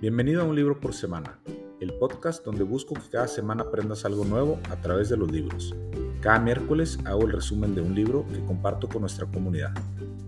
Bienvenido 0.00 0.42
a 0.42 0.44
Un 0.44 0.54
Libro 0.54 0.78
por 0.78 0.94
Semana, 0.94 1.40
el 1.80 1.92
podcast 1.92 2.44
donde 2.44 2.62
busco 2.62 2.94
que 2.94 3.10
cada 3.10 3.26
semana 3.26 3.64
aprendas 3.64 4.04
algo 4.04 4.24
nuevo 4.24 4.60
a 4.70 4.80
través 4.80 5.08
de 5.08 5.16
los 5.16 5.28
libros. 5.28 5.74
Cada 6.20 6.38
miércoles 6.38 7.00
hago 7.04 7.22
el 7.22 7.32
resumen 7.32 7.74
de 7.74 7.80
un 7.80 7.96
libro 7.96 8.24
que 8.32 8.38
comparto 8.44 8.88
con 8.88 9.00
nuestra 9.00 9.26
comunidad. 9.26 9.72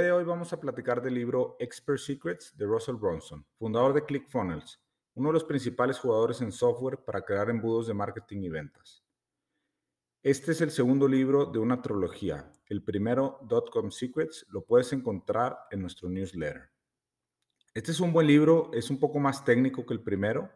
de 0.00 0.12
hoy 0.12 0.24
vamos 0.24 0.52
a 0.52 0.60
platicar 0.60 1.02
del 1.02 1.14
libro 1.14 1.56
Expert 1.58 1.98
Secrets 1.98 2.56
de 2.56 2.66
Russell 2.66 2.96
Bronson, 2.96 3.46
fundador 3.58 3.94
de 3.94 4.04
ClickFunnels, 4.04 4.80
uno 5.14 5.28
de 5.28 5.34
los 5.34 5.44
principales 5.44 5.98
jugadores 5.98 6.40
en 6.40 6.52
software 6.52 6.98
para 7.04 7.22
crear 7.22 7.48
embudos 7.50 7.86
de 7.86 7.94
marketing 7.94 8.42
y 8.42 8.48
ventas. 8.48 9.02
Este 10.22 10.52
es 10.52 10.60
el 10.60 10.70
segundo 10.70 11.06
libro 11.06 11.46
de 11.46 11.58
una 11.58 11.80
trilogía. 11.80 12.50
El 12.66 12.82
primero, 12.82 13.38
Dotcom 13.42 13.90
Secrets, 13.90 14.44
lo 14.50 14.64
puedes 14.64 14.92
encontrar 14.92 15.56
en 15.70 15.80
nuestro 15.82 16.08
newsletter. 16.08 16.70
Este 17.72 17.92
es 17.92 18.00
un 18.00 18.12
buen 18.12 18.26
libro, 18.26 18.70
es 18.72 18.90
un 18.90 18.98
poco 18.98 19.18
más 19.18 19.44
técnico 19.44 19.86
que 19.86 19.94
el 19.94 20.02
primero. 20.02 20.50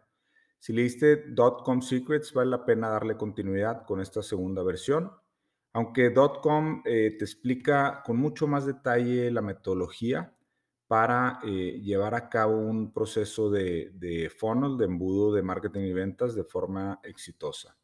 Si 0.58 0.72
leíste 0.72 1.16
Dotcom 1.28 1.82
Secrets, 1.82 2.32
vale 2.32 2.50
la 2.50 2.64
pena 2.64 2.88
darle 2.88 3.16
continuidad 3.16 3.86
con 3.86 4.00
esta 4.00 4.22
segunda 4.22 4.62
versión. 4.62 5.12
Aunque 5.72 6.10
Dotcom 6.10 6.82
eh, 6.84 7.16
te 7.18 7.24
explica 7.24 8.02
con 8.04 8.16
mucho 8.16 8.46
más 8.46 8.66
detalle 8.66 9.30
la 9.30 9.40
metodología 9.40 10.34
para 10.86 11.38
eh, 11.44 11.80
llevar 11.82 12.14
a 12.14 12.28
cabo 12.28 12.56
un 12.58 12.92
proceso 12.92 13.50
de, 13.50 14.32
funnel, 14.36 14.76
de 14.76 14.86
embudo 14.86 15.32
de 15.32 15.42
marketing 15.42 15.82
y 15.82 15.92
ventas 15.92 16.34
de 16.34 16.44
forma 16.44 17.00
exitosa. 17.04 17.76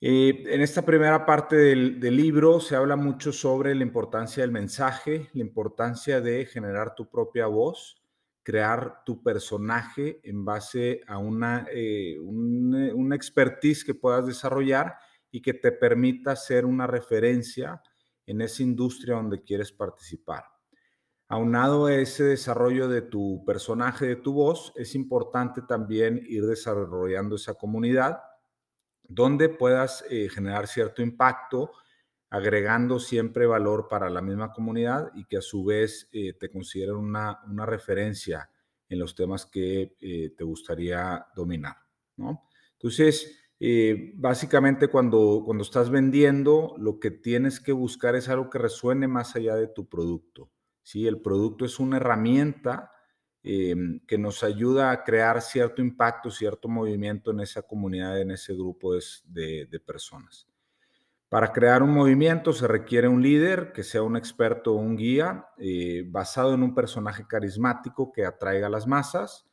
Eh, 0.00 0.44
en 0.48 0.60
esta 0.60 0.82
primera 0.82 1.24
parte 1.24 1.56
del, 1.56 2.00
del 2.00 2.16
libro 2.16 2.58
se 2.58 2.74
habla 2.74 2.96
mucho 2.96 3.32
sobre 3.32 3.74
la 3.74 3.84
importancia 3.84 4.42
del 4.42 4.50
mensaje, 4.50 5.30
la 5.32 5.42
importancia 5.42 6.20
de 6.20 6.44
generar 6.46 6.94
tu 6.94 7.08
propia 7.08 7.46
voz 7.46 8.04
crear 8.44 9.02
tu 9.04 9.22
personaje 9.22 10.20
en 10.22 10.44
base 10.44 11.00
a 11.08 11.18
una, 11.18 11.66
eh, 11.72 12.18
una 12.20 13.16
expertise 13.16 13.84
que 13.84 13.94
puedas 13.94 14.26
desarrollar 14.26 14.96
y 15.34 15.42
que 15.42 15.52
te 15.52 15.72
permita 15.72 16.36
ser 16.36 16.64
una 16.64 16.86
referencia 16.86 17.82
en 18.24 18.40
esa 18.40 18.62
industria 18.62 19.16
donde 19.16 19.42
quieres 19.42 19.72
participar. 19.72 20.44
Aunado 21.26 21.86
a 21.86 21.94
ese 21.96 22.22
desarrollo 22.22 22.86
de 22.86 23.02
tu 23.02 23.42
personaje, 23.44 24.06
de 24.06 24.14
tu 24.14 24.32
voz, 24.32 24.72
es 24.76 24.94
importante 24.94 25.62
también 25.62 26.24
ir 26.28 26.46
desarrollando 26.46 27.34
esa 27.34 27.54
comunidad 27.54 28.20
donde 29.08 29.48
puedas 29.48 30.04
eh, 30.08 30.28
generar 30.28 30.68
cierto 30.68 31.02
impacto 31.02 31.72
agregando 32.30 33.00
siempre 33.00 33.44
valor 33.44 33.88
para 33.88 34.08
la 34.10 34.22
misma 34.22 34.52
comunidad 34.52 35.10
y 35.16 35.24
que 35.24 35.38
a 35.38 35.42
su 35.42 35.64
vez 35.64 36.08
eh, 36.12 36.34
te 36.34 36.48
consideren 36.48 36.94
una, 36.94 37.40
una, 37.48 37.66
referencia 37.66 38.48
en 38.88 39.00
los 39.00 39.16
temas 39.16 39.46
que 39.46 39.96
eh, 40.00 40.32
te 40.36 40.44
gustaría 40.44 41.26
dominar. 41.34 41.74
¿no? 42.18 42.48
Entonces, 42.74 43.43
eh, 43.66 44.12
básicamente 44.16 44.88
cuando, 44.88 45.42
cuando 45.44 45.62
estás 45.62 45.90
vendiendo, 45.90 46.74
lo 46.78 46.98
que 47.00 47.10
tienes 47.10 47.60
que 47.60 47.72
buscar 47.72 48.14
es 48.14 48.28
algo 48.28 48.50
que 48.50 48.58
resuene 48.58 49.08
más 49.08 49.36
allá 49.36 49.54
de 49.56 49.68
tu 49.68 49.88
producto. 49.88 50.50
¿sí? 50.82 51.06
El 51.06 51.20
producto 51.20 51.64
es 51.64 51.78
una 51.78 51.96
herramienta 51.96 52.90
que 53.42 54.16
nos 54.18 54.42
ayuda 54.42 54.90
a 54.90 55.04
crear 55.04 55.42
cierto 55.42 55.82
impacto, 55.82 56.30
cierto 56.30 56.66
movimiento 56.66 57.30
en 57.30 57.40
esa 57.40 57.60
comunidad, 57.60 58.18
en 58.18 58.30
ese 58.30 58.54
grupo 58.54 58.94
de, 58.94 59.66
de 59.66 59.80
personas. 59.80 60.48
Para 61.34 61.52
crear 61.52 61.82
un 61.82 61.90
movimiento 61.90 62.52
se 62.52 62.68
requiere 62.68 63.08
un 63.08 63.20
líder 63.20 63.72
que 63.72 63.82
sea 63.82 64.02
un 64.02 64.16
experto 64.16 64.72
o 64.72 64.76
un 64.76 64.96
guía 64.96 65.48
eh, 65.58 66.04
basado 66.06 66.54
en 66.54 66.62
un 66.62 66.76
personaje 66.76 67.26
carismático 67.26 68.12
que 68.12 68.24
atraiga 68.24 68.68
a 68.68 68.70
las 68.70 68.86
masas. 68.86 69.44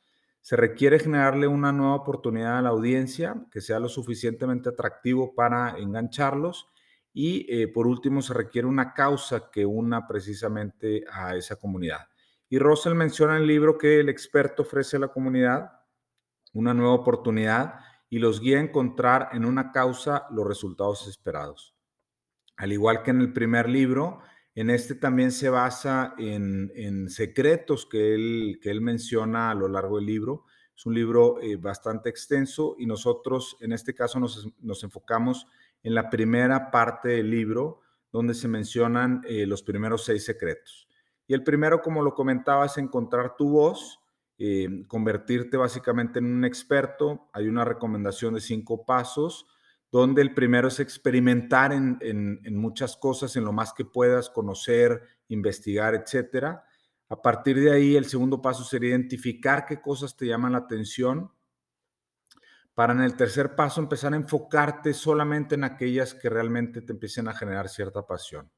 Se 0.41 0.55
requiere 0.55 0.99
generarle 0.99 1.47
una 1.47 1.71
nueva 1.71 1.95
oportunidad 1.95 2.57
a 2.57 2.61
la 2.61 2.69
audiencia 2.69 3.45
que 3.51 3.61
sea 3.61 3.79
lo 3.79 3.89
suficientemente 3.89 4.69
atractivo 4.69 5.33
para 5.35 5.77
engancharlos. 5.77 6.67
Y 7.13 7.45
eh, 7.49 7.67
por 7.67 7.87
último, 7.87 8.21
se 8.21 8.33
requiere 8.33 8.67
una 8.67 8.93
causa 8.93 9.51
que 9.51 9.65
una 9.65 10.07
precisamente 10.07 11.03
a 11.11 11.35
esa 11.35 11.57
comunidad. 11.57 12.07
Y 12.49 12.59
Russell 12.59 12.95
menciona 12.95 13.35
en 13.35 13.43
el 13.43 13.47
libro 13.47 13.77
que 13.77 13.99
el 13.99 14.09
experto 14.09 14.63
ofrece 14.63 14.97
a 14.97 15.01
la 15.01 15.07
comunidad 15.09 15.71
una 16.53 16.73
nueva 16.73 16.93
oportunidad 16.93 17.75
y 18.09 18.19
los 18.19 18.41
guía 18.41 18.57
a 18.57 18.61
encontrar 18.61 19.29
en 19.31 19.45
una 19.45 19.71
causa 19.71 20.25
los 20.31 20.45
resultados 20.45 21.07
esperados. 21.07 21.75
Al 22.57 22.73
igual 22.73 23.03
que 23.03 23.11
en 23.11 23.21
el 23.21 23.31
primer 23.31 23.69
libro, 23.69 24.19
en 24.55 24.69
este 24.69 24.95
también 24.95 25.31
se 25.31 25.49
basa 25.49 26.13
en, 26.17 27.09
secretos 27.09 27.85
que 27.85 28.13
él, 28.15 28.59
que 28.61 28.69
él 28.69 28.81
menciona 28.81 29.49
a 29.51 29.55
lo 29.55 29.67
largo 29.67 29.97
del 29.97 30.05
libro. 30.05 30.45
Es 30.75 30.85
un 30.85 30.93
libro 30.93 31.41
eh, 31.41 31.55
bastante 31.55 32.09
extenso 32.09 32.75
y 32.77 32.85
nosotros 32.85 33.57
en 33.61 33.71
este 33.71 33.93
caso 33.93 34.19
nos, 34.19 34.47
nos, 34.59 34.83
enfocamos 34.83 35.47
en 35.83 35.93
la 35.93 36.09
primera 36.09 36.71
parte 36.71 37.09
del 37.09 37.29
libro 37.29 37.81
donde 38.11 38.33
se 38.33 38.47
mencionan 38.47 39.21
eh, 39.27 39.45
los 39.45 39.63
primeros 39.63 40.05
seis 40.05 40.25
secretos. 40.25 40.87
Y 41.27 41.33
el 41.33 41.43
primero, 41.43 41.81
como 41.81 42.01
lo 42.01 42.13
comentaba, 42.13 42.65
es 42.65 42.77
encontrar 42.77 43.35
tu 43.37 43.51
voz 43.51 44.01
eh, 44.43 44.85
convertirte 44.87 45.55
básicamente 45.55 46.17
en 46.17 46.25
un 46.25 46.45
experto. 46.45 47.29
Hay 47.31 47.47
una 47.47 47.63
recomendación 47.63 48.33
de 48.33 48.41
cinco 48.41 48.87
pasos, 48.87 49.45
donde 49.91 50.21
el 50.21 50.33
primero 50.33 50.69
es 50.69 50.79
experimentar 50.79 51.73
en, 51.73 51.99
en, 52.01 52.55
muchas 52.55 52.95
cosas, 52.95 53.35
en 53.35 53.43
lo 53.43 53.51
más 53.51 53.73
que 53.73 53.83
puedas, 53.83 54.29
conocer, 54.29 55.01
investigar, 55.27 55.95
etcétera. 55.95 56.63
A 57.09 57.21
partir 57.21 57.59
de 57.59 57.73
ahí, 57.73 57.95
el 57.97 58.05
segundo 58.05 58.41
paso 58.41 58.63
sería 58.63 58.91
identificar 58.91 59.65
qué 59.65 59.81
cosas 59.81 60.15
te 60.15 60.27
llaman 60.27 60.53
la 60.53 60.59
atención, 60.59 61.31
para 62.73 62.93
en 62.93 63.01
el 63.01 63.17
tercer 63.17 63.53
paso 63.55 63.81
empezar 63.81 64.13
a 64.13 64.17
enfocarte 64.17 64.93
solamente 64.93 65.55
en 65.55 65.65
aquellas 65.65 66.13
que 66.13 66.29
realmente 66.29 66.81
te 66.81 66.93
empiecen 66.93 67.27
a 67.27 67.33
generar 67.33 67.67
cierta 67.67 68.07
pasión. 68.07 68.49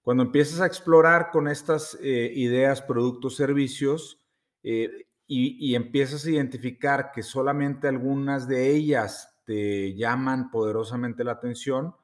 Cuando 0.00 0.22
empiezas 0.22 0.60
a 0.60 0.66
explorar 0.66 1.30
con 1.30 1.48
estas 1.48 1.98
eh, 2.00 2.32
ideas, 2.34 2.80
productos, 2.82 3.34
servicios, 3.34 4.22
eh, 4.62 5.08
y, 5.30 5.74
empiezas 5.74 6.24
a 6.24 6.30
identificar 6.30 7.12
que 7.12 7.22
solamente 7.22 7.86
algunas 7.86 8.48
de 8.48 8.70
ellas 8.70 9.37
te 9.48 9.94
llaman 9.94 10.50
poderosamente 10.50 11.24
la 11.24 11.32
atención, 11.32 11.94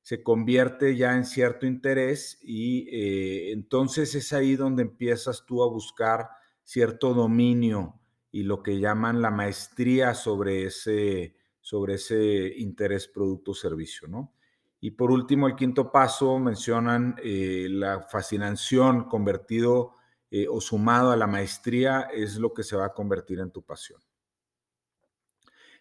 se 0.00 0.22
convierte 0.22 0.96
ya 0.96 1.14
en 1.14 1.26
cierto 1.26 1.66
interés 1.66 2.38
y 2.40 2.88
eh, 2.88 3.52
entonces 3.52 4.14
es 4.14 4.32
ahí 4.32 4.56
donde 4.56 4.80
empiezas 4.80 5.44
tú 5.44 5.62
a 5.62 5.68
buscar 5.68 6.30
cierto 6.62 7.12
dominio 7.12 8.00
y 8.32 8.44
lo 8.44 8.62
que 8.62 8.80
llaman 8.80 9.20
la 9.20 9.30
maestría 9.30 10.14
sobre 10.14 10.64
ese, 10.64 11.36
sobre 11.60 11.96
ese 11.96 12.54
interés 12.56 13.06
producto 13.06 13.52
servicio, 13.52 14.08
¿no? 14.08 14.32
Y 14.80 14.92
por 14.92 15.10
último, 15.10 15.46
el 15.46 15.56
quinto 15.56 15.92
paso 15.92 16.38
mencionan 16.38 17.16
eh, 17.22 17.66
la 17.68 18.00
fascinación 18.00 19.10
convertido 19.10 19.96
eh, 20.30 20.46
o 20.48 20.58
sumado 20.58 21.10
a 21.10 21.16
la 21.16 21.26
maestría 21.26 22.08
es 22.14 22.36
lo 22.36 22.54
que 22.54 22.62
se 22.62 22.76
va 22.76 22.86
a 22.86 22.94
convertir 22.94 23.40
en 23.40 23.50
tu 23.50 23.60
pasión. 23.62 24.00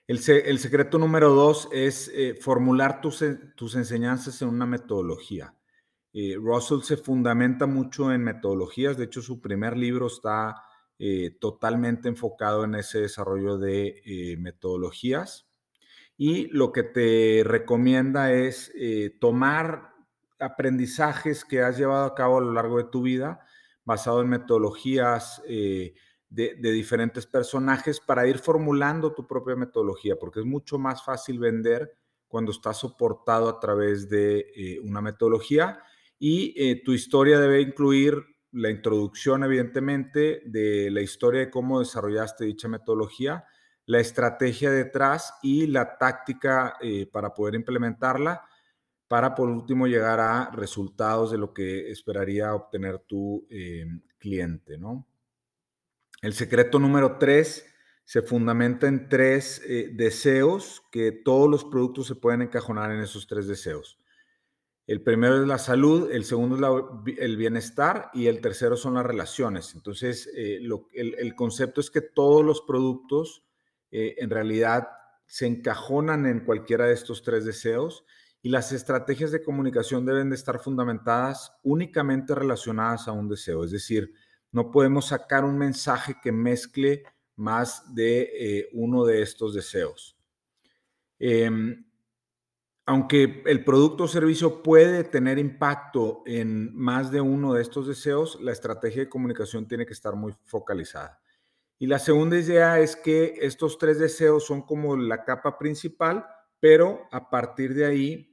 El, 0.08 0.20
secreto 0.20 0.98
número 1.00 1.30
dos 1.30 1.70
es 1.72 2.12
eh, 2.14 2.36
formular 2.36 3.02
tus, 3.02 3.22
enseñanzas 3.76 4.42
en 4.42 4.50
una 4.50 4.66
metodología. 4.66 5.56
Eh, 6.12 6.36
Russell 6.36 6.82
se 6.82 6.98
fundamenta 6.98 7.66
mucho 7.66 8.12
en 8.12 8.24
metodologías, 8.24 8.98
de 8.98 9.06
hecho 9.06 9.22
su 9.22 9.42
primer 9.42 9.78
libro 9.78 10.08
está 10.08 10.56
totalmente 11.42 12.08
enfocado 12.08 12.64
en 12.64 12.76
ese 12.76 13.02
desarrollo 13.02 13.58
de 13.58 14.38
metodologías 14.40 15.50
y 16.16 16.48
lo 16.48 16.72
que 16.72 16.84
te 16.84 17.44
recomienda 17.44 18.32
es 18.32 18.72
tomar 19.20 19.94
aprendizajes 20.44 21.46
que 21.46 21.62
has 21.62 21.78
llevado 21.78 22.06
a 22.06 22.16
cabo 22.16 22.38
a 22.38 22.42
lo 22.42 22.54
largo 22.54 22.78
de 22.78 22.86
tu 22.86 23.02
vida, 23.02 23.46
basado 23.86 24.22
en 24.22 24.30
metodologías 24.30 25.42
eh, 25.48 25.94
de, 26.34 26.56
diferentes 26.56 27.26
personajes 27.26 28.00
para 28.00 28.28
ir 28.28 28.40
formulando 28.40 29.14
tu 29.14 29.28
propia 29.28 29.56
metodología, 29.56 30.16
porque 30.20 30.40
es 30.40 30.46
mucho 30.46 30.80
más 30.80 31.04
fácil 31.04 31.40
vender 31.40 31.96
cuando 32.28 32.52
estás 32.52 32.78
soportado 32.78 33.48
a 33.50 33.60
través 33.60 34.10
de 34.10 34.52
eh, 34.56 34.80
una 34.80 35.02
metodología 35.02 35.80
y 36.18 36.54
eh, 36.58 36.82
tu 36.84 36.94
historia 36.94 37.40
debe 37.40 37.62
incluir 37.62 38.18
la 38.52 38.70
introducción, 38.70 39.44
evidentemente, 39.44 40.42
de 40.46 40.90
la 40.92 41.02
historia 41.02 41.42
de 41.42 41.50
cómo 41.50 41.80
desarrollaste 41.80 42.46
dicha 42.46 42.68
metodología, 42.68 43.46
la 43.86 44.00
estrategia 44.00 44.72
detrás 44.72 45.34
y 45.42 45.68
la 45.68 45.98
táctica 45.98 46.78
para 47.12 47.34
poder 47.34 47.56
implementarla 47.56 48.44
para 49.14 49.36
por 49.36 49.48
último 49.48 49.86
llegar 49.86 50.20
a 50.20 50.50
resultados 50.50 51.30
de 51.30 51.38
lo 51.38 51.54
que 51.54 51.92
esperaría 51.92 52.56
obtener 52.56 52.98
tu 52.98 53.46
eh, 53.48 53.86
cliente, 54.18 54.80
¿no? 54.80 55.06
El 56.24 56.34
secreto 56.34 56.80
número 56.80 57.18
tres 57.18 57.66
se 58.06 58.22
fundamenta 58.22 58.88
en 58.88 59.10
tres 59.10 59.62
eh, 59.68 59.90
deseos 59.94 60.82
que 60.90 61.12
todos 61.12 61.52
los 61.52 61.66
productos 61.66 62.08
se 62.08 62.16
pueden 62.16 62.42
encajonar 62.42 62.94
en 62.94 63.02
esos 63.02 63.28
tres 63.28 63.46
deseos. 63.46 64.00
El 64.88 65.04
primero 65.04 65.42
es 65.42 65.46
la 65.46 65.58
salud, 65.58 66.10
el 66.14 66.24
segundo 66.24 67.04
es 67.08 67.18
el 67.20 67.36
bienestar 67.36 68.10
y 68.14 68.28
el 68.28 68.40
tercero 68.40 68.78
son 68.78 68.94
las 68.94 69.06
relaciones. 69.06 69.76
Entonces, 69.76 70.30
eh, 70.34 70.62
el, 70.94 71.36
concepto 71.36 71.82
es 71.82 71.92
que 71.92 72.00
todos 72.00 72.42
los 72.42 72.62
productos 72.62 73.44
eh, 73.92 74.16
en 74.20 74.30
realidad 74.30 74.88
se 75.26 75.46
encajonan 75.46 76.26
en 76.26 76.46
cualquiera 76.46 76.86
de 76.86 76.94
estos 76.94 77.22
tres 77.24 77.44
deseos 77.44 78.06
y 78.42 78.48
las 78.48 78.72
estrategias 78.72 79.32
de 79.32 79.44
comunicación 79.44 80.06
deben 80.06 80.30
de 80.30 80.38
estar 80.38 80.60
fundamentadas 80.60 81.52
únicamente 81.64 82.34
relacionadas 82.34 83.10
a 83.10 83.12
un 83.12 83.28
deseo. 83.28 83.66
Es 83.66 83.72
decir, 83.72 84.14
no 84.54 84.72
podemos 84.72 85.08
sacar 85.08 85.44
un 85.44 85.58
mensaje 85.58 86.16
que 86.22 86.32
mezcle 86.32 87.04
más 87.36 87.94
de 87.94 88.22
eh, 88.22 88.70
uno 88.74 89.04
de 89.04 89.22
estos 89.22 89.54
deseos. 89.54 90.16
Em, 91.20 91.86
aunque 92.86 93.44
el 93.46 93.64
producto 93.64 94.04
o 94.04 94.08
servicio 94.08 94.62
puede 94.62 95.04
tener 95.04 95.40
impacto 95.40 96.22
en 96.26 96.76
más 96.76 97.12
de 97.12 97.20
uno 97.20 97.54
de 97.54 97.62
estos 97.62 97.88
deseos, 97.88 98.40
la 98.42 98.52
estrategia 98.52 99.04
de 99.04 99.10
comunicación 99.10 99.68
tiene 99.68 99.86
que 99.86 99.94
estar 99.94 100.16
muy 100.16 100.34
focalizada. 100.44 101.20
Y 101.80 101.88
la 101.88 101.98
segunda 101.98 102.38
idea 102.38 102.80
es 102.80 102.96
que 102.96 103.36
estos 103.42 103.78
tres 103.78 104.00
deseos 104.00 104.46
son 104.46 104.62
como 104.62 104.96
la 104.96 105.24
capa 105.24 105.58
principal, 105.58 106.26
pero 106.60 107.08
a 107.12 107.30
partir 107.30 107.74
de 107.74 107.86
ahí 107.86 108.33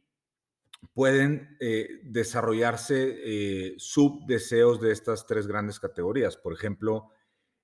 pueden 0.94 1.56
eh, 1.60 2.00
desarrollarse 2.02 3.16
eh, 3.24 3.74
subdeseos 3.78 4.80
de 4.80 4.92
estas 4.92 5.26
tres 5.26 5.46
grandes 5.46 5.80
categorías. 5.80 6.36
Por 6.36 6.52
ejemplo, 6.52 7.10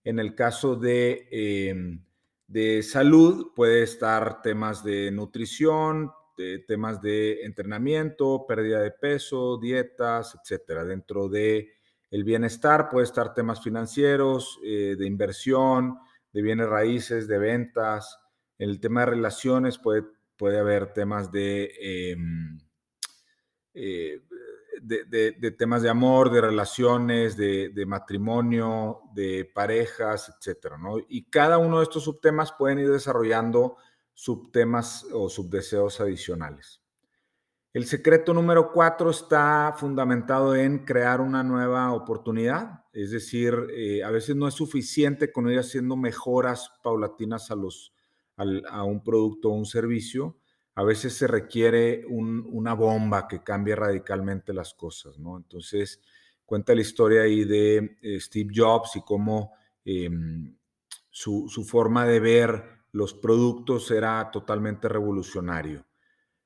en 0.05 0.19
el 0.19 0.35
caso 0.35 0.77
de, 0.77 1.29
em, 1.31 2.05
de 2.47 2.83
salud, 2.83 3.53
puede 3.55 3.83
estar 3.83 4.43
temas 4.43 4.85
de 4.85 5.11
nutrición, 5.11 6.13
temas 6.69 7.01
de 7.01 7.45
entrenamiento, 7.45 8.45
pérdida 8.47 8.81
de 8.81 8.91
peso, 8.91 9.57
dietas, 9.57 10.37
etcétera. 10.39 10.85
Dentro 10.85 11.31
de 11.31 11.77
el 12.11 12.25
bienestar 12.25 12.89
puede 12.89 13.05
estar 13.05 13.35
temas 13.35 13.63
financieros, 13.63 14.59
eh, 14.65 14.97
de 14.99 15.07
inversión, 15.07 15.99
de 16.33 16.43
bienes 16.43 16.69
raíces, 16.69 17.27
de 17.27 17.39
ventas. 17.39 18.19
En 18.59 18.71
el 18.71 18.81
tema 18.81 19.01
de 19.01 19.07
relaciones 19.07 19.79
puede, 19.79 20.05
puede 20.37 20.59
haber 20.59 20.93
temas 20.93 21.33
de, 21.33 21.73
em, 21.81 22.59
eh, 23.77 24.23
de, 24.81 25.51
temas 25.53 25.83
de 25.83 25.91
amor, 25.91 26.31
de 26.31 26.41
relaciones, 26.41 27.37
de, 27.37 27.85
matrimonio, 27.87 29.03
de 29.15 29.51
parejas, 29.55 30.33
etcétera. 30.35 30.79
Y 31.09 31.29
cada 31.29 31.59
uno 31.59 31.79
de 31.79 31.85
estos 31.85 32.05
subtemas 32.05 32.53
pueden 32.53 32.79
ir 32.79 32.91
desarrollando 32.91 33.77
subtemas 34.15 35.07
o 35.13 35.29
subdeseos 35.29 36.01
adicionales. 36.01 36.81
El 37.75 37.85
secreto 37.85 38.33
número 38.33 38.73
cuatro 38.73 39.11
está 39.11 39.75
fundamentado 39.77 40.57
en 40.57 40.87
crear 40.87 41.21
una 41.21 41.43
nueva 41.43 41.93
oportunidad, 41.93 42.85
es 42.95 43.11
decir, 43.11 43.55
eh, 43.77 44.03
a 44.03 44.11
veces 44.11 44.35
no 44.35 44.49
es 44.49 44.55
suficiente 44.55 45.31
con 45.31 45.51
ir 45.51 45.59
haciendo 45.59 45.95
mejoras 45.95 46.71
paulatinas 46.83 47.51
a 47.51 48.85
un 48.85 49.05
producto 49.05 49.51
o 49.51 49.53
un 49.53 49.67
servicio, 49.67 50.39
a 50.77 50.85
veces 50.85 51.17
se 51.17 51.27
requiere 51.27 52.05
una 52.07 52.75
bomba 52.75 53.27
que 53.27 53.43
cambie 53.43 53.75
radicalmente 53.75 54.53
las 54.53 54.75
cosas, 54.75 55.19
¿no? 55.19 55.39
Entonces, 55.39 56.03
cuenta 56.45 56.75
la 56.75 56.83
historia 56.83 57.23
ahí 57.23 57.45
de 57.45 57.97
eh, 58.03 58.21
Steve 58.21 58.53
Jobs 58.55 58.95
y 58.97 59.01
cómo 59.01 59.55
em, 59.87 60.55
su, 61.11 61.49
forma 61.67 62.05
de 62.05 62.21
ver 62.21 62.63
los 62.93 63.15
productos 63.15 63.91
era 63.91 64.31
totalmente 64.31 64.87
revolucionario. 64.87 65.87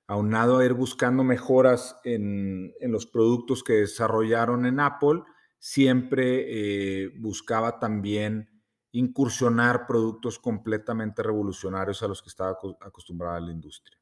Aunado 0.06 0.58
a 0.58 0.64
ir 0.64 0.74
buscando 0.74 1.24
mejoras 1.24 1.96
en, 2.04 2.72
los 2.82 3.06
productos 3.06 3.64
que 3.64 3.74
desarrollaron 3.74 4.64
en 4.64 4.78
Apple, 4.78 5.22
siempre 5.58 7.04
eh, 7.04 7.08
buscaba 7.18 7.80
también 7.80 8.48
incursionar 8.92 9.88
productos 9.88 10.38
completamente 10.38 11.20
revolucionarios 11.20 12.00
a 12.04 12.08
los 12.08 12.22
que 12.22 12.28
estaba 12.28 12.56
acostumbrada 12.80 13.40
la 13.40 13.52
industria. 13.52 13.99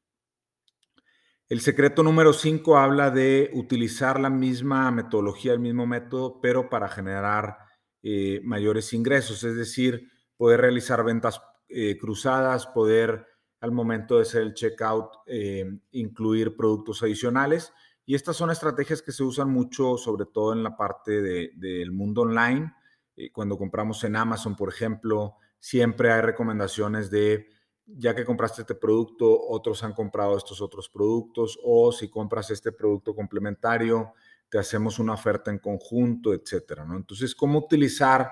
El 1.49 1.61
secreto 1.61 2.03
número 2.03 2.31
5 2.31 2.77
habla 2.77 3.09
de 3.09 3.49
utilizar 3.53 4.19
la 4.19 4.29
misma 4.29 4.91
metodología, 4.91 5.51
el 5.51 5.59
mismo 5.59 5.87
método, 5.87 6.39
pero 6.39 6.69
para 6.69 6.87
generar 6.87 7.57
eh, 8.03 8.39
mayores 8.43 8.93
ingresos, 8.93 9.43
es 9.43 9.55
decir, 9.55 10.11
poder 10.37 10.61
realizar 10.61 11.03
ventas 11.03 11.41
eh, 11.67 11.97
cruzadas, 11.97 12.67
poder 12.67 13.25
al 13.61 13.71
momento 13.71 14.15
de 14.15 14.21
hacer 14.21 14.43
el 14.43 14.53
checkout 14.53 15.11
eh, 15.25 15.65
incluir 15.91 16.55
productos 16.55 17.01
adicionales. 17.01 17.73
Y 18.05 18.15
estas 18.15 18.37
son 18.37 18.51
estrategias 18.51 19.01
que 19.01 19.11
se 19.11 19.23
usan 19.23 19.49
mucho, 19.49 19.97
sobre 19.97 20.25
todo 20.25 20.53
en 20.53 20.63
la 20.63 20.77
parte 20.77 21.21
del 21.21 21.91
mundo 21.91 22.21
online. 22.21 22.73
Eh, 23.15 23.31
cuando 23.31 23.57
compramos 23.57 24.03
en 24.03 24.15
Amazon, 24.15 24.55
por 24.55 24.69
ejemplo, 24.69 25.35
siempre 25.59 26.11
hay 26.11 26.21
recomendaciones 26.21 27.09
de, 27.11 27.49
ya 27.97 28.15
que 28.15 28.25
compraste 28.25 28.61
este 28.61 28.75
producto, 28.75 29.47
otros 29.49 29.83
han 29.83 29.93
comprado 29.93 30.37
estos 30.37 30.61
otros 30.61 30.89
productos, 30.89 31.59
o 31.63 31.91
si 31.91 32.09
compras 32.09 32.51
este 32.51 32.71
producto 32.71 33.15
complementario, 33.15 34.13
te 34.49 34.57
hacemos 34.57 34.99
una 34.99 35.13
oferta 35.13 35.51
en 35.51 35.59
conjunto, 35.59 36.33
etcétera. 36.33 36.85
¿no? 36.85 36.95
Entonces, 36.95 37.35
¿cómo 37.35 37.59
utilizar 37.59 38.31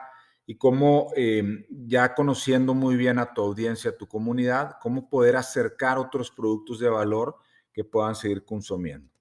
y 0.50 0.56
cómo 0.56 1.12
em, 1.16 1.66
ya 1.70 2.16
conociendo 2.16 2.74
muy 2.74 2.96
bien 2.96 3.20
a 3.20 3.34
tu 3.34 3.42
audiencia, 3.42 3.92
a 3.92 3.98
tu 3.98 4.08
comunidad, 4.08 4.78
cómo 4.82 5.10
poder 5.10 5.36
acercar 5.36 5.98
otros 5.98 6.32
productos 6.32 6.80
de 6.80 6.88
valor 6.88 7.36
que 7.74 7.84
puedan 7.84 8.16
seguir 8.16 8.46
consumiendo. 8.46 9.12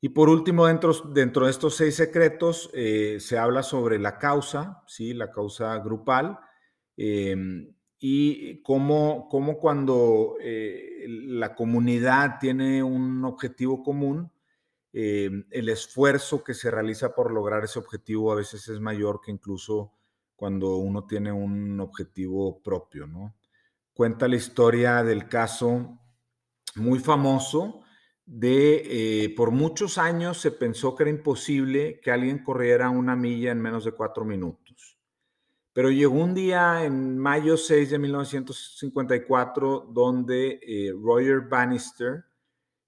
Y 0.00 0.10
por 0.10 0.28
último, 0.28 0.68
dentro, 0.68 0.92
dentro 1.12 1.46
de 1.46 1.50
estos 1.50 1.74
seis 1.74 1.96
secretos, 1.96 2.70
eh, 2.72 3.18
se 3.18 3.36
habla 3.36 3.64
sobre 3.64 3.98
la 3.98 4.16
causa, 4.16 4.84
¿sí? 4.86 5.12
la 5.12 5.32
causa 5.32 5.76
grupal, 5.78 6.38
em, 6.96 7.74
y 7.98 8.62
cómo, 8.62 9.28
cómo 9.28 9.58
cuando 9.58 10.36
eh, 10.40 11.04
la 11.08 11.54
comunidad 11.54 12.38
tiene 12.40 12.82
un 12.82 13.24
objetivo 13.24 13.82
común, 13.82 14.30
eh, 14.92 15.30
el 15.50 15.68
esfuerzo 15.68 16.42
que 16.42 16.54
se 16.54 16.70
realiza 16.70 17.14
por 17.14 17.32
lograr 17.32 17.64
ese 17.64 17.78
objetivo 17.78 18.32
a 18.32 18.36
veces 18.36 18.68
es 18.68 18.80
mayor 18.80 19.20
que 19.20 19.30
incluso 19.30 19.92
cuando 20.36 20.76
uno 20.76 21.04
tiene 21.06 21.32
un 21.32 21.80
objetivo 21.80 22.62
propio, 22.62 23.06
¿no? 23.06 23.34
Cuenta 23.92 24.28
la 24.28 24.36
historia 24.36 25.02
del 25.02 25.28
caso 25.28 25.98
muy 26.76 27.00
famoso 27.00 27.82
de, 28.24 29.24
eh, 29.24 29.34
por 29.34 29.50
muchos 29.50 29.98
años 29.98 30.38
se 30.38 30.52
pensó 30.52 30.94
que 30.94 31.04
era 31.04 31.10
imposible 31.10 31.98
que 32.00 32.10
alguien 32.12 32.44
corriera 32.44 32.90
una 32.90 33.16
milla 33.16 33.50
en 33.50 33.60
menos 33.60 33.84
de 33.84 33.92
cuatro 33.92 34.24
minutos. 34.24 34.97
Pero 35.78 35.92
llegó 35.92 36.24
un 36.24 36.34
día 36.34 36.84
en 36.84 37.16
mayo 37.16 37.56
6 37.56 37.90
de 37.90 38.00
1954 38.00 39.86
donde 39.92 40.58
eh, 40.60 40.92
Roger 40.92 41.42
Bannister, 41.42 42.24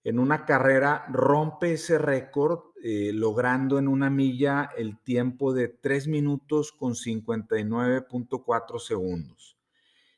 en 0.02 0.18
una 0.18 0.44
carrera 0.44 1.06
rompe 1.08 1.74
ese 1.74 1.98
récord, 1.98 2.72
eh, 2.82 3.12
logrando 3.14 3.78
en 3.78 3.86
una 3.86 4.10
milla 4.10 4.72
el 4.76 4.98
tiempo 4.98 5.52
de 5.52 5.68
3 5.68 6.08
minutos 6.08 6.72
con 6.72 6.94
59.4 6.94 8.80
segundos. 8.80 9.56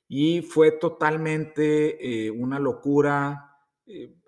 Y 0.08 0.40
fue 0.40 0.72
totalmente 0.72 2.24
eh, 2.24 2.30
una 2.30 2.58
locura, 2.58 3.58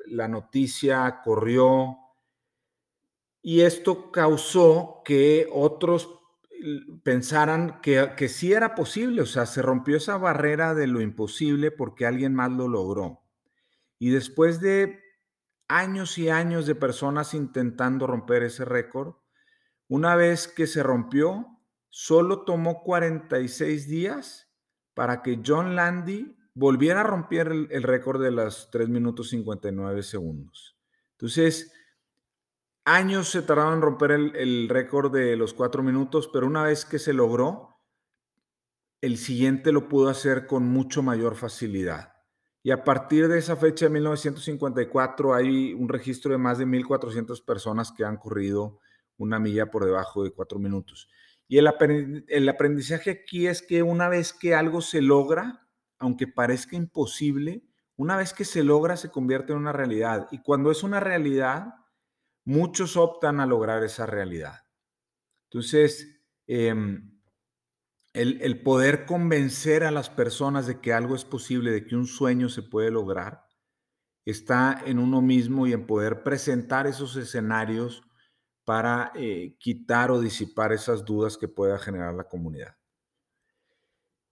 la 0.05 0.29
noticia 0.29 1.23
corrió 1.25 1.97
y 3.41 3.63
esto 3.63 4.13
causó 4.13 5.01
que 5.03 5.49
otros 5.51 6.21
pensaran 7.03 7.81
que, 7.81 8.13
que 8.17 8.29
sí 8.29 8.53
era 8.53 8.75
posible, 8.75 9.23
o 9.23 9.27
sea, 9.27 9.47
se 9.47 9.63
rompió 9.63 9.97
esa 9.97 10.17
barrera 10.19 10.75
de 10.75 10.87
lo 10.87 11.01
imposible 11.01 11.71
porque 11.71 12.07
alguien 12.07 12.35
más 12.35 12.51
lo 12.51 12.69
logró. 12.69 13.23
Y 13.99 14.11
después 14.11 14.61
de 14.61 15.05
años 15.69 16.19
y 16.19 16.29
años 16.29 16.67
de 16.67 16.75
personas 16.75 17.35
intentando 17.35 18.07
romper 18.07 18.43
ese 18.43 18.65
récord. 18.65 19.15
Una 19.89 20.17
vez 20.17 20.49
que 20.49 20.67
se 20.67 20.83
rompió, 20.83 21.47
solo 21.89 22.45
tomó 22.45 22.83
46 22.83 23.89
días 23.89 24.51
para 24.95 25.23
que 25.23 25.41
John 25.45 25.77
Landy 25.77 26.37
volviera 26.55 27.01
a 27.01 27.05
romper 27.05 27.49
el, 27.49 27.83
récord 27.83 28.23
de 28.23 28.31
las 28.31 28.71
3 28.71 28.89
minutos 28.89 29.31
59 29.31 30.03
segundos. 30.03 30.77
Entonces, 31.13 31.73
años 32.85 33.29
se 33.29 33.43
tardaron 33.43 33.75
en 33.75 33.83
romper 33.83 34.11
el, 34.13 34.69
récord 34.69 35.13
de 35.13 35.37
los 35.37 35.55
4 35.55 35.83
minutos, 35.83 36.29
pero 36.33 36.47
una 36.47 36.63
vez 36.63 36.85
que 36.85 36.99
se 36.99 37.13
logró, 37.13 37.77
el 39.01 39.19
siguiente 39.19 39.73
lo 39.73 39.89
pudo 39.89 40.09
hacer 40.09 40.47
con 40.47 40.65
mucho 40.65 41.03
mayor 41.03 41.37
facilidad. 41.37 42.15
Y 42.63 42.71
a 42.71 42.85
partir 42.85 43.29
de 43.29 43.39
esa 43.39 43.57
fecha 43.57 43.87
de 43.87 43.91
1954 43.91 45.35
hay 45.35 45.75
un 45.75 45.89
registro 45.89 46.33
de 46.33 46.39
más 46.39 46.59
de 46.59 46.67
1.400 46.67 47.45
personas 47.45 47.93
que 47.93 48.05
han 48.05 48.17
corrido 48.17 48.81
una 49.19 49.39
milla 49.39 49.71
por 49.71 49.85
debajo 49.85 50.25
de 50.25 50.31
cuatro 50.31 50.59
minutos. 50.59 51.09
Y 51.47 51.59
el 51.59 52.49
aprendizaje 52.49 53.11
aquí 53.11 53.47
es 53.47 53.61
que 53.61 53.83
una 53.83 54.09
vez 54.09 54.33
que 54.33 54.55
algo 54.55 54.81
se 54.81 55.03
logra, 55.03 55.69
aunque 55.99 56.27
parezca 56.27 56.75
imposible, 56.75 57.63
una 57.97 58.17
vez 58.17 58.33
que 58.33 58.47
se 58.47 58.65
logra 58.65 58.97
se 58.97 59.11
convierte 59.11 59.53
en 59.53 59.59
una 59.59 59.73
realidad. 59.73 60.27
Y 60.31 60.43
cuando 60.43 60.71
es 60.71 60.83
una 60.83 61.01
realidad, 61.01 61.75
muchos 62.45 62.97
optan 62.97 63.41
a 63.41 63.47
lograr 63.47 63.83
esa 63.83 64.07
realidad. 64.07 64.67
Entonces, 65.51 66.21
em, 66.47 67.15
el, 68.13 68.63
poder 68.63 69.07
convencer 69.07 69.85
a 69.85 69.91
las 69.91 70.09
personas 70.09 70.67
de 70.67 70.81
que 70.81 70.93
algo 70.93 71.17
es 71.17 71.25
posible, 71.25 71.73
de 71.73 71.85
que 71.85 71.97
un 71.97 72.07
sueño 72.07 72.49
se 72.49 72.63
puede 72.63 72.91
lograr, 72.91 73.45
está 74.25 74.81
en 74.87 74.99
uno 74.99 75.21
mismo 75.21 75.67
y 75.67 75.73
en 75.73 75.87
poder 75.87 76.23
presentar 76.23 76.87
esos 76.87 77.17
escenarios 77.17 78.03
para 78.65 79.13
eh, 79.15 79.57
quitar 79.59 80.11
o 80.11 80.21
disipar 80.21 80.73
esas 80.73 81.05
dudas 81.05 81.37
que 81.37 81.49
pueda 81.49 81.79
generar 81.79 82.15
la 82.15 82.25
comunidad. 82.25 82.77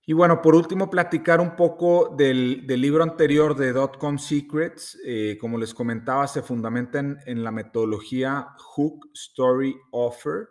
Y 0.05 0.15
bueno, 0.15 0.43
por 0.43 0.57
último, 0.57 0.91
platicar 0.91 1.41
un 1.41 1.55
poco 1.55 2.13
del, 2.17 2.67
libro 2.67 3.05
anterior 3.05 3.55
de 3.55 3.73
Dotcom 3.73 4.19
Secrets. 4.19 4.99
Eh, 5.05 5.39
como 5.41 5.59
les 5.59 5.73
comentaba, 5.73 6.27
se 6.27 6.43
fundamenta 6.43 6.99
en, 6.99 7.45
la 7.45 7.53
metodología 7.53 8.49
Hook, 8.59 9.11
Story, 9.15 9.77
Offer, 9.93 10.49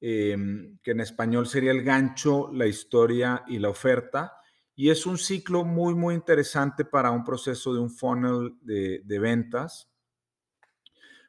em, 0.00 0.78
que 0.82 0.90
en 0.90 1.00
español 1.00 1.46
sería 1.46 1.70
el 1.70 1.84
gancho, 1.84 2.50
la 2.52 2.66
historia 2.66 3.44
y 3.46 3.60
la 3.60 3.68
oferta. 3.68 4.32
Y 4.74 4.90
es 4.90 5.06
un 5.06 5.18
ciclo 5.18 5.64
muy, 5.64 5.94
muy 5.94 6.16
interesante 6.16 6.84
para 6.84 7.12
un 7.12 7.22
proceso 7.22 7.72
de 7.72 7.78
un 7.78 7.90
funnel 7.90 8.56
de, 8.60 9.18
ventas, 9.20 9.88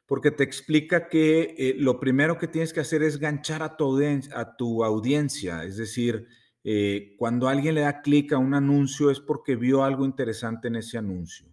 porque 0.06 0.32
te 0.32 0.42
explica 0.42 1.08
que 1.08 1.54
eh, 1.56 1.76
lo 1.78 2.00
primero 2.00 2.38
que 2.38 2.48
tienes 2.48 2.72
que 2.72 2.80
hacer 2.80 3.04
es 3.04 3.18
ganchar 3.18 3.62
a 3.62 3.76
tu 3.76 4.84
audiencia, 4.84 5.62
es 5.62 5.76
decir, 5.76 6.26
eh, 6.64 7.14
cuando 7.18 7.48
alguien 7.48 7.74
le 7.74 7.82
da 7.82 8.02
clic 8.02 8.32
a 8.32 8.38
un 8.38 8.54
anuncio 8.54 9.10
es 9.10 9.20
porque 9.20 9.56
vio 9.56 9.84
algo 9.84 10.04
interesante 10.04 10.68
en 10.68 10.76
ese 10.76 10.98
anuncio. 10.98 11.52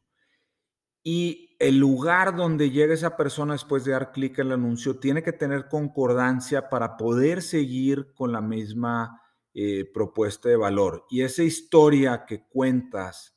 Y 1.04 1.56
el 1.60 1.78
lugar 1.80 2.36
donde 2.36 2.72
llega 2.72 2.94
esa 2.94 3.18
persona 3.18 3.54
después 3.54 3.84
de 3.86 3.94
dar 3.94 4.12
clic 4.12 4.40
al 4.40 4.52
anuncio 4.52 5.00
tiene 5.00 5.24
que 5.24 5.34
tener 5.34 5.68
concordancia 5.68 6.70
para 6.70 6.98
poder 6.98 7.42
seguir 7.42 8.14
con 8.14 8.32
la 8.32 8.42
misma 8.42 9.22
eh, 9.54 9.90
propuesta 9.92 10.50
de 10.50 10.56
valor. 10.56 11.06
Y 11.10 11.22
esa 11.22 11.44
historia 11.44 12.26
que 12.26 12.48
cuentas 12.48 13.36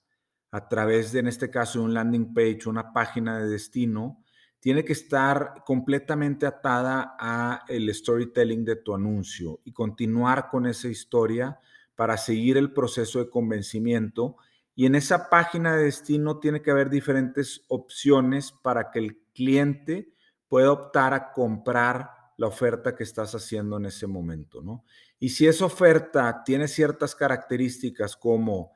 a 0.50 0.68
través 0.68 1.12
de, 1.12 1.20
en 1.20 1.28
este 1.28 1.50
caso, 1.50 1.82
un 1.82 1.94
landing 1.94 2.34
page, 2.34 2.68
una 2.68 2.92
página 2.92 3.38
de 3.38 3.48
destino, 3.48 4.21
tiene 4.62 4.84
que 4.84 4.92
estar 4.92 5.64
completamente 5.66 6.46
atada 6.46 7.16
a 7.18 7.64
el 7.66 7.92
storytelling 7.92 8.64
de 8.64 8.76
tu 8.76 8.94
anuncio 8.94 9.58
y 9.64 9.72
continuar 9.72 10.48
con 10.50 10.66
esa 10.66 10.86
historia 10.86 11.58
para 11.96 12.16
seguir 12.16 12.56
el 12.56 12.72
proceso 12.72 13.18
de 13.18 13.28
convencimiento. 13.28 14.36
Y 14.76 14.86
en 14.86 14.94
esa 14.94 15.28
página 15.28 15.74
de 15.74 15.86
destino 15.86 16.38
tiene 16.38 16.62
que 16.62 16.70
haber 16.70 16.90
diferentes 16.90 17.64
opciones 17.66 18.52
para 18.52 18.92
que 18.92 19.00
el 19.00 19.18
cliente 19.34 20.14
pueda 20.46 20.70
optar 20.70 21.12
a 21.12 21.32
comprar 21.32 22.10
la 22.36 22.46
oferta 22.46 22.94
que 22.94 23.02
estás 23.02 23.34
haciendo 23.34 23.78
en 23.78 23.86
ese 23.86 24.06
momento, 24.06 24.62
¿no? 24.62 24.84
Y 25.18 25.30
si 25.30 25.48
esa 25.48 25.64
oferta 25.64 26.44
tiene 26.44 26.68
ciertas 26.68 27.16
características 27.16 28.16
como 28.16 28.70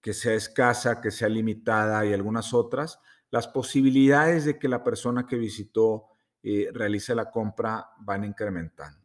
que 0.00 0.12
sea 0.12 0.34
escasa, 0.34 1.00
que 1.00 1.10
sea 1.10 1.28
limitada 1.28 2.06
y 2.06 2.12
algunas 2.12 2.54
otras, 2.54 3.00
las 3.34 3.48
posibilidades 3.48 4.44
de 4.44 4.60
que 4.60 4.68
la 4.68 4.84
persona 4.84 5.26
que 5.26 5.34
visitó 5.34 6.04
eh, 6.40 6.68
realice 6.72 7.16
la 7.16 7.32
compra 7.32 7.84
van 7.98 8.22
incrementando. 8.22 9.04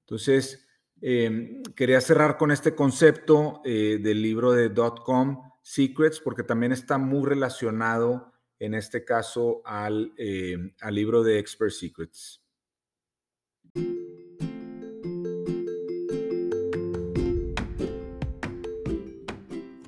Entonces, 0.00 0.66
em, 1.00 1.62
quería 1.76 2.00
cerrar 2.00 2.36
con 2.36 2.50
este 2.50 2.74
concepto 2.74 3.62
eh, 3.64 4.00
del 4.02 4.22
libro 4.22 4.50
de 4.50 4.74
.com 5.04 5.52
Secrets, 5.62 6.18
porque 6.18 6.42
también 6.42 6.72
está 6.72 6.98
muy 6.98 7.24
relacionado, 7.28 8.32
en 8.58 8.74
este 8.74 9.04
caso, 9.04 9.62
al, 9.64 10.12
em, 10.16 10.74
al 10.80 10.96
libro 10.96 11.22
de 11.22 11.38
Expert 11.38 11.70
Secrets. 11.70 12.42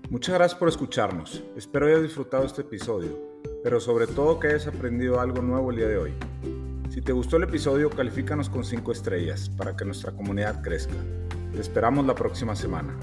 Muchas 0.09 0.35
gracias 0.37 0.57
por 0.57 0.69
escucharnos. 0.69 1.43
Espero 1.57 1.87
hayas 1.87 2.03
disfrutado 2.03 2.45
este 2.45 2.61
episodio 2.61 3.30
pero 3.63 3.81
sobre 3.81 4.07
todo 4.07 4.41
que 4.41 4.49
hayas 4.49 4.67
aprendido 4.67 5.21
algo 5.21 5.43
nuevo 5.43 5.71
el 5.71 5.77
día 5.77 5.89
de 5.89 5.97
hoy. 5.99 6.15
Si 6.91 7.01
te 7.01 7.13
gustó 7.13 7.37
el 7.37 7.45
episodio, 7.45 7.91
califícanos 7.91 8.49
con 8.49 8.65
5 8.65 8.93
estrellas 8.93 9.49
para 9.49 9.77
que 9.77 9.85
nuestra 9.85 10.13
comunidad 10.13 10.63
crezca. 10.63 10.95
Te 11.53 11.61
esperamos 11.61 12.07
la 12.07 12.15
próxima 12.15 12.57
semana. 12.57 12.97